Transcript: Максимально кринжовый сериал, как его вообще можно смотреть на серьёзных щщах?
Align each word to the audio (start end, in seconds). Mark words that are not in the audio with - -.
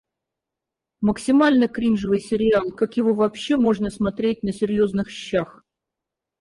Максимально 1.01 1.67
кринжовый 1.67 2.19
сериал, 2.21 2.71
как 2.71 2.97
его 2.97 3.13
вообще 3.13 3.55
можно 3.55 3.91
смотреть 3.91 4.41
на 4.41 4.51
серьёзных 4.51 5.11
щщах? 5.11 5.63